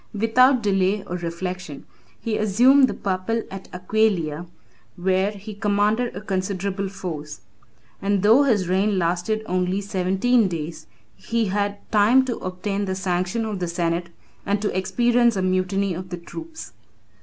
Without 0.15 0.63
delay 0.63 1.03
or 1.03 1.15
reflection, 1.17 1.85
he 2.19 2.35
assumed 2.35 2.87
the 2.87 2.93
purple 2.95 3.43
at 3.51 3.71
Aquileia, 3.71 4.47
where 4.95 5.29
he 5.29 5.53
commanded 5.53 6.15
a 6.15 6.21
considerable 6.21 6.89
force; 6.89 7.41
and 8.01 8.23
though 8.23 8.41
his 8.41 8.67
reign 8.67 8.97
lasted 8.97 9.43
only 9.45 9.79
seventeen 9.79 10.47
days, 10.47 10.87
151 11.17 11.29
he 11.29 11.45
had 11.49 11.91
time 11.91 12.25
to 12.25 12.37
obtain 12.37 12.85
the 12.85 12.95
sanction 12.95 13.45
of 13.45 13.59
the 13.59 13.67
senate, 13.67 14.09
and 14.43 14.59
to 14.59 14.75
experience 14.75 15.35
a 15.35 15.43
mutiny 15.43 15.93
of 15.93 16.09
the 16.09 16.17
troops. 16.17 16.73